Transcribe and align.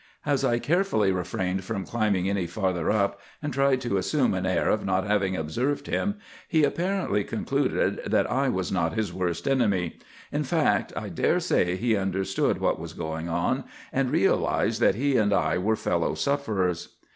As 0.25 0.43
I 0.43 0.57
carefully 0.57 1.11
refrained 1.11 1.63
from 1.63 1.85
climbing 1.85 2.27
any 2.27 2.47
farther 2.47 2.89
up, 2.89 3.19
and 3.39 3.53
tried 3.53 3.81
to 3.81 3.97
assume 3.97 4.33
an 4.33 4.47
air 4.47 4.67
of 4.67 4.83
not 4.83 5.05
having 5.05 5.35
observed 5.35 5.85
him, 5.85 6.15
he 6.47 6.63
apparently 6.63 7.23
concluded 7.23 8.01
that 8.07 8.27
I 8.27 8.49
was 8.49 8.71
not 8.71 8.93
his 8.95 9.13
worst 9.13 9.47
enemy. 9.47 9.99
In 10.31 10.43
fact, 10.43 10.91
I 10.97 11.09
dare 11.09 11.39
say 11.39 11.75
he 11.75 11.95
understood 11.95 12.57
what 12.59 12.79
was 12.79 12.93
going 12.93 13.29
on, 13.29 13.63
and 13.93 14.09
realized 14.09 14.81
that 14.81 14.95
he 14.95 15.17
and 15.17 15.31
I 15.31 15.59
were 15.59 15.75
fellow 15.75 16.15
sufferers. 16.15 16.95